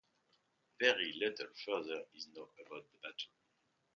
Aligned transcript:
Very 0.79 1.13
little 1.13 1.45
further 1.63 2.05
is 2.15 2.27
known 2.29 2.47
about 2.65 2.91
the 2.91 2.97
battle. 3.03 3.35